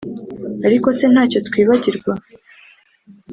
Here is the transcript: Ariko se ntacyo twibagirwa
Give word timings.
Ariko 0.67 0.87
se 0.97 1.05
ntacyo 1.13 1.39
twibagirwa 1.47 2.13